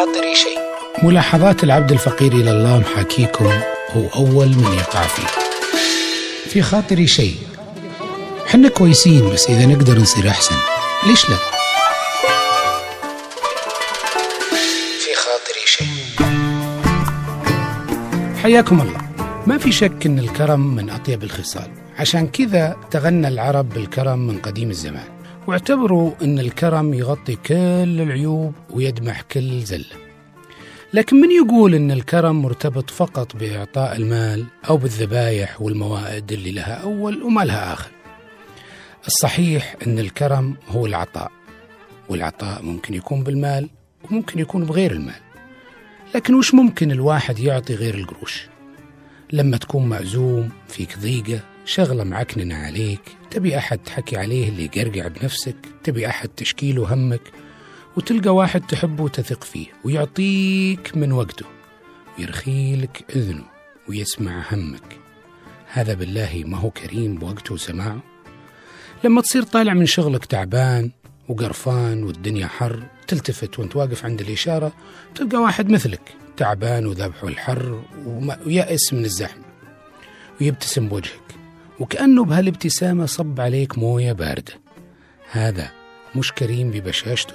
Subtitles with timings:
[0.00, 0.58] خاطري شيء.
[1.02, 3.44] ملاحظات العبد الفقير إلى الله محاكيكم
[3.90, 5.26] هو أول من يقع فيه
[6.50, 7.36] في خاطري شيء.
[8.46, 10.54] حنا كويسين بس إذا نقدر نصير أحسن.
[11.06, 11.36] ليش لا؟
[15.00, 16.26] في خاطري شيء.
[18.42, 19.00] حياكم الله.
[19.46, 21.70] ما في شك أن الكرم من أطيب الخصال.
[21.98, 25.19] عشان كذا تغنى العرب بالكرم من قديم الزمان.
[25.46, 30.10] واعتبروا أن الكرم يغطي كل العيوب ويدمح كل زلة
[30.94, 37.22] لكن من يقول أن الكرم مرتبط فقط بإعطاء المال أو بالذبايح والموائد اللي لها أول
[37.22, 37.90] وما لها آخر؟
[39.06, 41.32] الصحيح أن الكرم هو العطاء
[42.08, 43.68] والعطاء ممكن يكون بالمال
[44.04, 45.20] وممكن يكون بغير المال.
[46.14, 48.46] لكن وش ممكن الواحد يعطي غير القروش؟
[49.32, 53.00] لما تكون معزوم فيك ضيقة شغلة معكننة عليك
[53.30, 57.22] تبي أحد تحكي عليه اللي يقرقع بنفسك تبي أحد تشكيله همك
[57.96, 61.46] وتلقى واحد تحبه وتثق فيه ويعطيك من وقته
[62.18, 63.44] ويرخيلك إذنه
[63.88, 64.96] ويسمع همك.
[65.72, 68.00] هذا بالله ما هو كريم بوقته وسماعه.
[69.04, 70.90] لما تصير طالع من شغلك تعبان
[71.28, 74.72] وقرفان والدنيا حر تلتفت وانت واقف عند الإشارة
[75.14, 77.82] تلقى واحد مثلك تعبان وذبحه الحر
[78.46, 79.44] ويأس من الزحمة
[80.40, 81.39] ويبتسم بوجهك.
[81.80, 84.52] وكأنه بهالابتسامة صب عليك موية باردة.
[85.30, 85.70] هذا
[86.16, 87.34] مش كريم ببشاشته.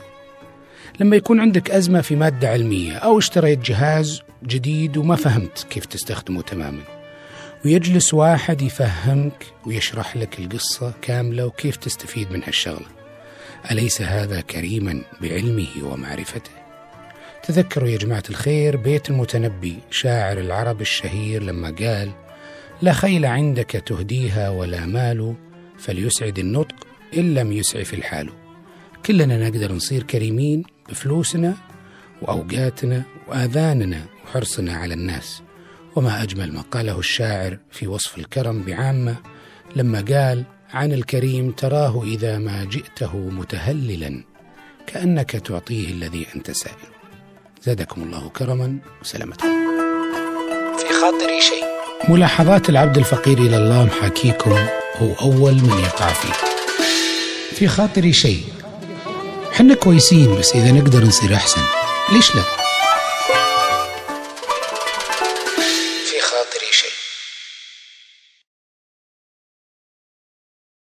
[1.00, 6.42] لما يكون عندك أزمة في مادة علمية أو اشتريت جهاز جديد وما فهمت كيف تستخدمه
[6.42, 6.82] تماما
[7.66, 12.88] ويجلس واحد يفهمك ويشرح لك القصة كاملة وكيف تستفيد من هالشغلة.
[13.72, 16.52] أليس هذا كريما بعلمه ومعرفته؟
[17.44, 22.12] تذكروا يا جماعة الخير بيت المتنبي شاعر العرب الشهير لما قال
[22.82, 25.36] لا خيل عندك تهديها ولا مال
[25.78, 26.76] فليسعد النطق
[27.18, 28.30] إن لم يسعف الحال.
[29.06, 31.54] كلنا نقدر نصير كريمين بفلوسنا
[32.22, 35.42] وأوقاتنا وآذاننا وحرصنا على الناس.
[35.96, 39.16] وما أجمل ما قاله الشاعر في وصف الكرم بعامة
[39.76, 40.44] لما قال
[40.74, 44.24] عن الكريم تراه إذا ما جئته متهللا
[44.88, 46.76] كأنك تعطيه الذي أنت سائل.
[47.64, 49.38] زادكم الله كرما وسلامة.
[50.78, 51.75] في خاطري شيء.
[52.10, 54.52] ملاحظات العبد الفقير إلى الله محاكيكم
[54.98, 56.34] هو أول من يقع فيه.
[57.56, 58.44] في خاطري شيء.
[59.54, 61.62] حنا كويسين بس إذا نقدر نصير أحسن.
[62.12, 62.42] ليش لا؟
[66.06, 67.05] في خاطري شيء.